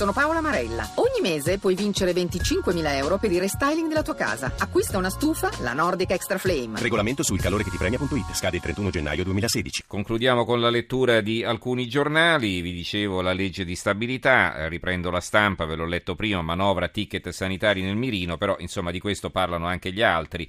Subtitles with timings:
[0.00, 0.92] sono Paola Marella.
[0.94, 4.50] Ogni mese puoi vincere 25.000 euro per il restyling della tua casa.
[4.56, 6.80] Acquista una stufa, la Nordic Extra Flame.
[6.80, 8.32] Regolamento sul calore che ti premia.it.
[8.32, 9.84] Scade il 31 gennaio 2016.
[9.86, 12.62] Concludiamo con la lettura di alcuni giornali.
[12.62, 16.88] Vi dicevo la legge di stabilità, eh, riprendo la stampa, ve l'ho letto prima, manovra
[16.88, 20.48] ticket sanitari nel mirino, però insomma di questo parlano anche gli altri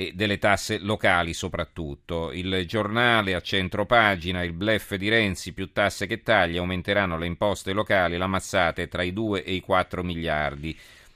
[0.00, 2.32] e delle tasse locali soprattutto.
[2.32, 7.26] Il giornale a centro pagina, il blef di Renzi, più tasse che tagli, aumenteranno le
[7.26, 10.74] imposte locali, la mazzata è tra i 2 e i 4 miliardi.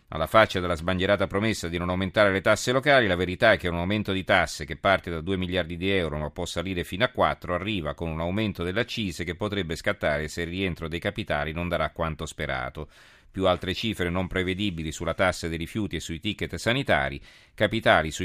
[0.08, 3.68] Alla faccia della sbandierata promessa di non aumentare le tasse locali, la verità è che
[3.68, 7.04] un aumento di tasse che parte da 2 miliardi di euro ma può salire fino
[7.04, 11.00] a 4 arriva con un aumento delle accise che potrebbe scattare se il rientro dei
[11.00, 12.88] capitali non darà quanto sperato
[13.34, 17.20] più altre cifre non prevedibili sulla tassa dei rifiuti e sui ticket sanitari,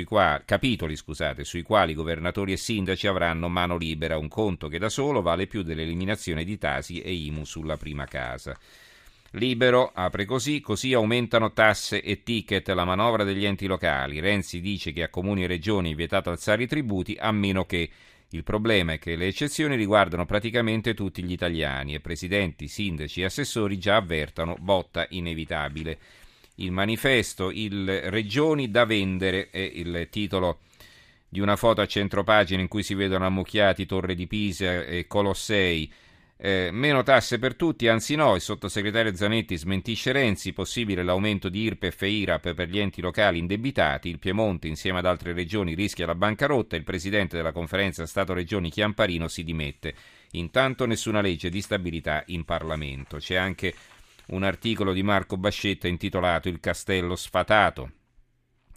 [0.06, 4.88] quali, capitoli scusate, sui quali governatori e sindaci avranno mano libera, un conto che da
[4.88, 8.56] solo vale più dell'eliminazione di Tasi e IMU sulla prima casa.
[9.32, 14.20] Libero apre così, così aumentano tasse e ticket la manovra degli enti locali.
[14.20, 17.90] Renzi dice che a comuni e regioni è vietato alzare i tributi a meno che
[18.32, 23.26] il problema è che le eccezioni riguardano praticamente tutti gli italiani e presidenti, sindaci e
[23.26, 25.98] assessori già avvertano botta inevitabile.
[26.56, 30.60] Il manifesto, il Regioni da vendere è il titolo
[31.28, 35.92] di una foto a centropagina in cui si vedono ammucchiati Torre di Pisa e Colossei
[36.42, 41.64] eh, meno tasse per tutti, anzi no, il sottosegretario Zanetti smentisce Renzi, possibile l'aumento di
[41.64, 46.06] IRPEF e IRAP per gli enti locali indebitati, il Piemonte insieme ad altre regioni rischia
[46.06, 49.94] la bancarotta, il presidente della conferenza Stato-Regioni Chiamparino si dimette.
[50.32, 53.18] Intanto nessuna legge di stabilità in Parlamento.
[53.18, 53.74] C'è anche
[54.28, 57.92] un articolo di Marco Bascetta intitolato Il castello sfatato.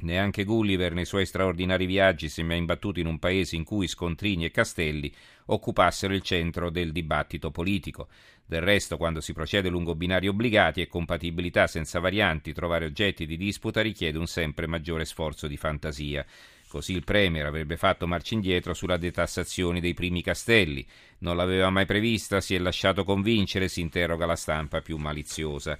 [0.03, 3.86] Neanche Gulliver nei suoi straordinari viaggi si è mai imbattuto in un paese in cui
[3.86, 5.12] scontrini e castelli
[5.47, 8.08] occupassero il centro del dibattito politico.
[8.45, 13.36] Del resto, quando si procede lungo binari obbligati e compatibilità senza varianti, trovare oggetti di
[13.36, 16.27] disputa richiede un sempre maggiore sforzo di fantasia.
[16.67, 20.85] Così il Premier avrebbe fatto marcia indietro sulla detassazione dei primi castelli.
[21.18, 25.79] Non l'aveva mai prevista, si è lasciato convincere, si interroga la stampa più maliziosa.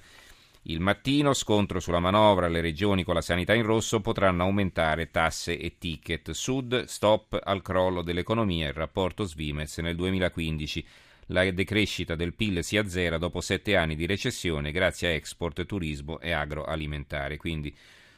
[0.65, 5.59] Il mattino, scontro sulla manovra, le regioni con la sanità in rosso potranno aumentare tasse
[5.59, 6.31] e ticket.
[6.31, 10.85] Sud, stop al crollo dell'economia, il rapporto Svimez nel 2015.
[11.27, 16.21] La decrescita del PIL si azzera dopo sette anni di recessione grazie a export, turismo
[16.21, 17.35] e agroalimentare.
[17.35, 17.75] Quindi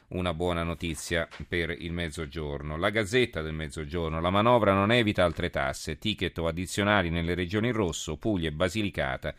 [0.08, 2.76] una buona notizia per il mezzogiorno.
[2.76, 7.66] La Gazzetta del Mezzogiorno, la manovra non evita altre tasse, ticket o addizionali nelle regioni
[7.66, 9.34] in rosso, Puglia e Basilicata,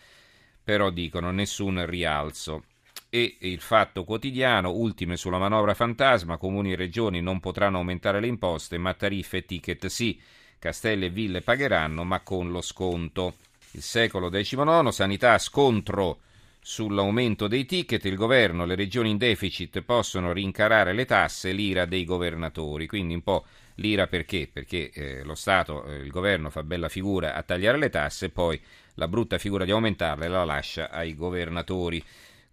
[0.62, 2.64] però dicono nessun rialzo
[3.10, 8.28] e il Fatto Quotidiano, ultime sulla manovra fantasma, comuni e regioni non potranno aumentare le
[8.28, 10.20] imposte, ma tariffe e ticket sì,
[10.60, 13.36] castelli e ville pagheranno, ma con lo sconto.
[13.72, 16.20] Il secolo XIX, sanità, scontro
[16.60, 22.04] sull'aumento dei ticket, il governo, le regioni in deficit possono rincarare le tasse, l'ira dei
[22.04, 23.46] governatori, quindi un po'
[23.76, 24.50] l'ira perché?
[24.52, 28.30] Perché eh, lo Stato, eh, il governo fa bella figura a tagliare le tasse e
[28.30, 28.60] poi
[28.96, 32.04] la brutta figura di aumentarle la lascia ai governatori.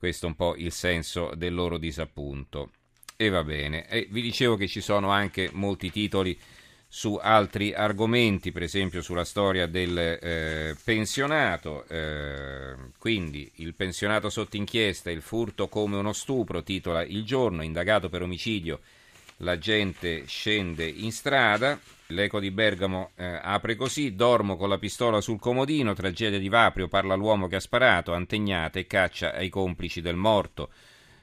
[0.05, 2.73] Questo è un po' il senso del loro disappunto.
[3.17, 3.89] E va bene.
[3.89, 6.39] E vi dicevo che ci sono anche molti titoli
[6.87, 11.87] su altri argomenti, per esempio sulla storia del eh, pensionato.
[11.89, 18.11] Eh, quindi il pensionato sotto inchiesta, il furto come uno stupro, titola Il giorno, indagato
[18.11, 18.81] per omicidio,
[19.39, 21.81] la gente scende in strada.
[22.09, 26.89] L'eco di Bergamo eh, apre così: Dormo con la pistola sul comodino, tragedia di Vaprio,
[26.89, 30.69] parla l'uomo che ha sparato, Antegnate caccia ai complici del morto.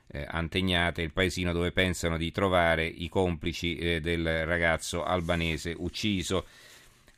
[0.08, 6.46] Eh, Antegnate, il paesino dove pensano di trovare i complici eh, del ragazzo albanese ucciso.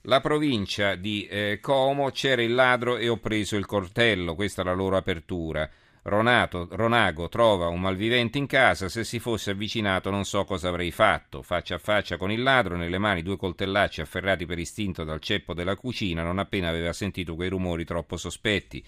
[0.02, 4.66] La provincia di eh, Como c'era il ladro e ho preso il coltello, questa è
[4.66, 5.70] la loro apertura.
[6.06, 10.92] Ronato, Ronago trova un malvivente in casa, se si fosse avvicinato non so cosa avrei
[10.92, 11.42] fatto.
[11.42, 15.54] Faccia a faccia con il ladro, nelle mani due coltellacci afferrati per istinto dal ceppo
[15.54, 18.84] della cucina, non appena aveva sentito quei rumori troppo sospetti.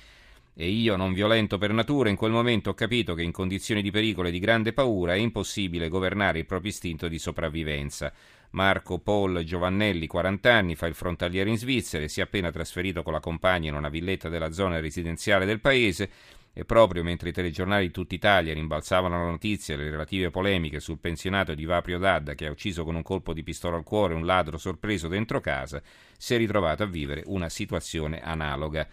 [0.57, 3.91] E io, non violento per natura, in quel momento ho capito che in condizioni di
[3.91, 8.11] pericolo e di grande paura è impossibile governare il proprio istinto di sopravvivenza.
[8.51, 13.03] Marco Paul Giovannelli, 40 anni, fa il frontaliere in Svizzera e si è appena trasferito
[13.03, 16.09] con la compagna in una villetta della zona residenziale del paese
[16.57, 20.79] e proprio mentre i telegiornali di tutta Italia rimbalzavano la notizia e le relative polemiche
[20.79, 24.13] sul pensionato di Vaprio Dadda che ha ucciso con un colpo di pistola al cuore
[24.13, 25.81] un ladro sorpreso dentro casa,
[26.17, 28.87] si è ritrovato a vivere una situazione analoga.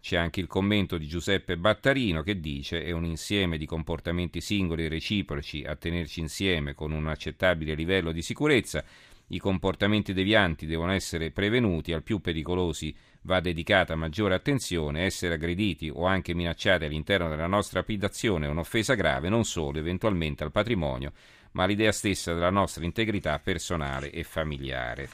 [0.00, 4.86] C'è anche il commento di Giuseppe Battarino che dice è un insieme di comportamenti singoli
[4.86, 8.82] e reciproci a tenerci insieme con un accettabile livello di sicurezza
[9.32, 15.88] I comportamenti devianti devono essere prevenuti, al più pericolosi va dedicata maggiore attenzione, essere aggrediti
[15.88, 21.12] o anche minacciati all'interno della nostra abitazione è un'offesa grave non solo eventualmente al patrimonio,
[21.52, 25.08] ma all'idea stessa della nostra integrità personale e familiare.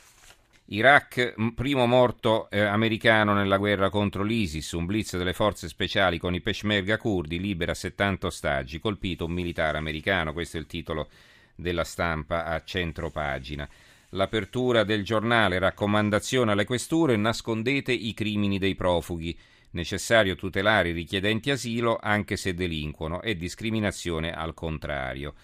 [0.70, 6.34] Iraq, primo morto eh, americano nella guerra contro l'ISIS, un blitz delle forze speciali con
[6.34, 11.08] i peshmerga kurdi, libera 70 ostaggi, colpito un militare americano, questo è il titolo
[11.54, 13.68] della stampa a centro pagina.
[14.12, 19.38] L'apertura del giornale, raccomandazione alle questure, nascondete i crimini dei profughi,
[19.72, 25.34] necessario tutelare i richiedenti asilo anche se delinquono e discriminazione al contrario.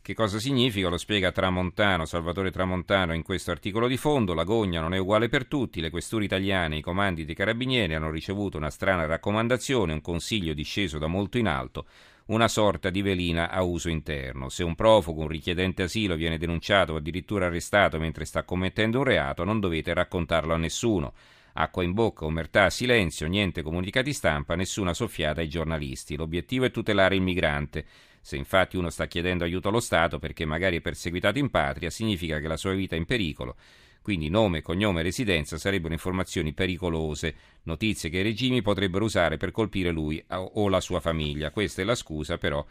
[0.00, 0.88] Che cosa significa?
[0.88, 4.34] Lo spiega Tramontano, Salvatore Tramontano in questo articolo di fondo.
[4.34, 5.80] La gogna non è uguale per tutti.
[5.80, 10.54] Le questure italiane e i comandi dei carabinieri hanno ricevuto una strana raccomandazione, un consiglio
[10.54, 11.86] disceso da molto in alto,
[12.26, 14.48] una sorta di velina a uso interno.
[14.48, 19.04] Se un profugo, un richiedente asilo viene denunciato o addirittura arrestato mentre sta commettendo un
[19.04, 21.12] reato, non dovete raccontarlo a nessuno.
[21.54, 26.16] Acqua in bocca, omertà, silenzio, niente comunicati stampa, nessuna soffiata ai giornalisti.
[26.16, 27.84] L'obiettivo è tutelare il migrante.
[28.20, 32.38] Se infatti uno sta chiedendo aiuto allo Stato perché magari è perseguitato in patria, significa
[32.38, 33.56] che la sua vita è in pericolo.
[34.02, 39.52] Quindi nome, cognome e residenza sarebbero informazioni pericolose, notizie che i regimi potrebbero usare per
[39.52, 41.52] colpire lui o la sua famiglia.
[41.52, 42.66] Questa è la scusa, però.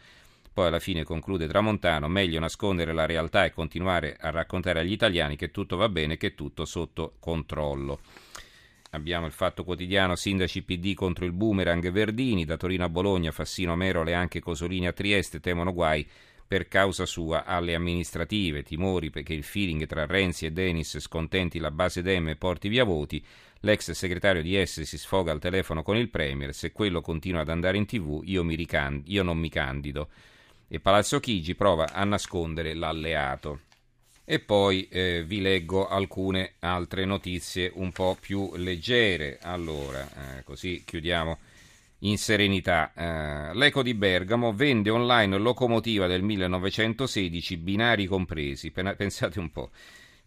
[0.54, 5.38] Poi alla fine conclude Tramontano, meglio nascondere la realtà e continuare a raccontare agli italiani
[5.38, 8.00] che tutto va bene, che tutto sotto controllo.
[8.89, 13.78] Abbiamo il fatto quotidiano, sindaci PD contro il boomerang Verdini, da Torino a Bologna, Fassino
[13.78, 16.06] Merole e anche Cosolini a Trieste temono guai
[16.51, 21.71] per causa sua alle amministrative, timori perché il feeling tra Renzi e Denis scontenti la
[21.71, 23.24] base Dem e porti via voti,
[23.62, 27.48] l'ex segretario di S si sfoga al telefono con il Premier, se quello continua ad
[27.48, 30.09] andare in tv io, ricand- io non mi candido.
[30.68, 33.62] E Palazzo Chigi prova a nascondere l'alleato.
[34.25, 39.39] E poi eh, vi leggo alcune altre notizie un po' più leggere.
[39.42, 40.06] Allora,
[40.38, 41.38] eh, così chiudiamo
[42.01, 42.94] in serenità.
[42.95, 48.71] Eh, L'Eco di Bergamo vende online locomotiva del 1916, binari compresi.
[48.71, 49.69] Pensate un po'.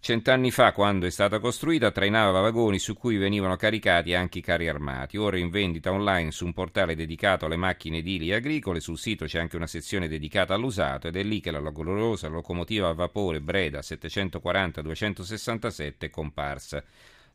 [0.04, 4.68] Cent'anni fa, quando è stata costruita, trainava vagoni su cui venivano caricati anche i carri
[4.68, 5.16] armati.
[5.16, 8.80] Ora in vendita online su un portale dedicato alle macchine edili e agricole.
[8.80, 12.90] Sul sito c'è anche una sezione dedicata all'usato ed è lì che la gloriosa locomotiva
[12.90, 16.84] a vapore Breda 740-267 è comparsa.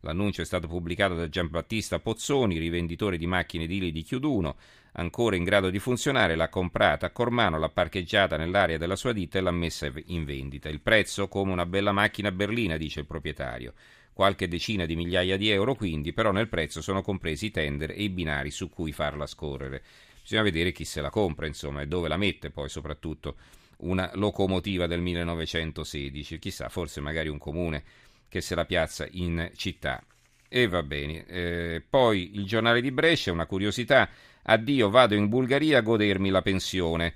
[0.02, 4.56] L'annuncio è stato pubblicato da Giambattista Pozzoni, rivenditore di macchine edili di Chiuduno.
[4.94, 9.38] Ancora in grado di funzionare, l'ha comprata a Cormano, l'ha parcheggiata nell'area della sua ditta
[9.38, 10.70] e l'ha messa in vendita.
[10.70, 13.74] Il prezzo come una bella macchina berlina, dice il proprietario.
[14.14, 18.04] Qualche decina di migliaia di euro quindi, però nel prezzo sono compresi i tender e
[18.04, 19.84] i binari su cui farla scorrere.
[20.22, 23.36] Bisogna vedere chi se la compra, insomma, e dove la mette poi soprattutto
[23.80, 26.40] una locomotiva del 1916.
[26.40, 27.84] Chissà, forse magari un comune
[28.30, 30.02] che se la piazza in città.
[30.48, 31.26] E va bene.
[31.26, 34.10] Eh, poi il giornale di Brescia, una curiosità.
[34.44, 37.14] Addio, vado in Bulgaria a godermi la pensione.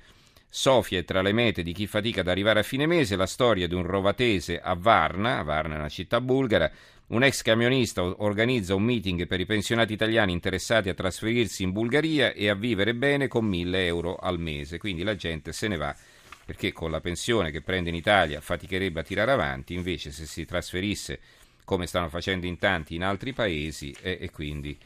[0.49, 3.67] Sofia è tra le mete di chi fatica ad arrivare a fine mese, la storia
[3.67, 6.69] di un rovatese a Varna, Varna è una città bulgara,
[7.07, 12.33] un ex camionista organizza un meeting per i pensionati italiani interessati a trasferirsi in Bulgaria
[12.33, 15.95] e a vivere bene con 1000 euro al mese, quindi la gente se ne va
[16.45, 20.45] perché con la pensione che prende in Italia faticherebbe a tirare avanti, invece se si
[20.45, 21.19] trasferisse
[21.63, 24.77] come stanno facendo in tanti in altri paesi e, e quindi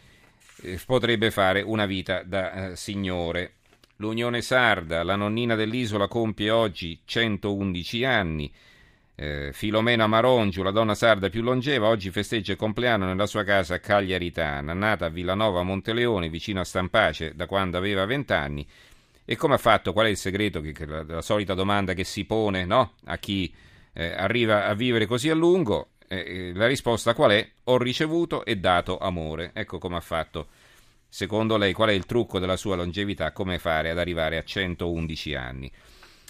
[0.61, 3.53] eh, potrebbe fare una vita da eh, signore.
[3.97, 8.51] L'Unione Sarda, la nonnina dell'isola, compie oggi 111 anni.
[9.15, 13.73] Eh, Filomena Marongiu, la donna sarda più longeva, oggi festeggia il compleanno nella sua casa
[13.75, 14.73] a Cagliaritana.
[14.73, 18.67] Nata a Villanova Monteleone, vicino a Stampace, da quando aveva 20 anni.
[19.29, 19.91] E come ha fatto?
[19.91, 20.61] Qual è il segreto?
[20.61, 22.93] Che, che la, la, solita domanda che si pone no?
[23.07, 23.53] a chi
[23.91, 25.89] eh, arriva a vivere così a lungo.
[26.07, 27.49] Eh, la risposta qual è?
[27.65, 29.51] Ho ricevuto e dato amore.
[29.53, 30.47] Ecco come ha fatto.
[31.09, 33.33] Secondo lei, qual è il trucco della sua longevità?
[33.33, 35.69] Come fare ad arrivare a 111 anni?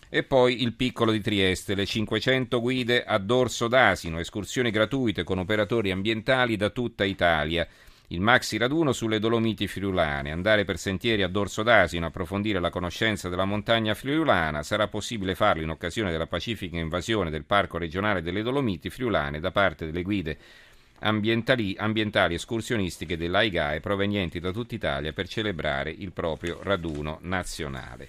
[0.09, 5.37] E poi il piccolo di Trieste, le 500 guide a dorso d'asino, escursioni gratuite con
[5.37, 7.67] operatori ambientali da tutta Italia.
[8.09, 13.27] Il maxi raduno sulle Dolomiti friulane, andare per sentieri a dorso d'asino, approfondire la conoscenza
[13.27, 18.43] della montagna friulana, sarà possibile farlo in occasione della pacifica invasione del Parco regionale delle
[18.43, 20.37] Dolomiti friulane da parte delle guide
[20.99, 28.07] ambientali, escursionistiche dell'AIGAE provenienti da tutta Italia per celebrare il proprio raduno nazionale.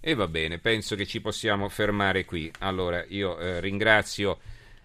[0.00, 2.50] E va bene, penso che ci possiamo fermare qui.
[2.58, 4.40] Allora, io eh, ringrazio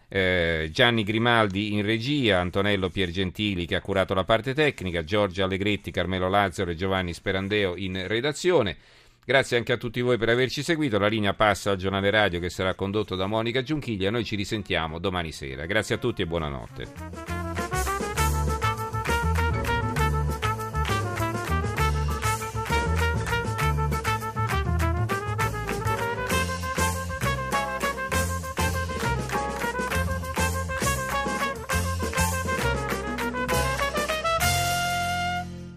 [0.10, 5.92] eh, Gianni Grimaldi in regia, Antonello Piergentili che ha curato la parte tecnica, Giorgio Allegretti,
[5.92, 8.76] Carmelo Lazzaro e Giovanni Sperandeo in redazione.
[9.24, 10.98] Grazie anche a tutti voi per averci seguito.
[10.98, 14.10] La linea passa al giornale radio che sarà condotto da Monica Giunchiglia.
[14.10, 15.68] Noi ci risentiamo domani sera.
[15.68, 17.29] Grazie a tutti e buonanotte.